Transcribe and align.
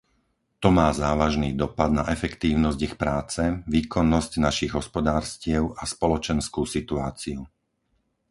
To 0.65 0.69
má 0.77 0.89
závažný 1.03 1.49
dopad 1.63 1.89
na 1.99 2.03
efektívnosť 2.15 2.79
ich 2.87 2.95
práce, 3.03 3.43
výkonnosť 3.73 4.31
našich 4.47 4.71
hospodárstiev 4.79 5.63
a 5.77 5.83
spoločenskú 5.93 6.61
situáciu. 6.75 7.39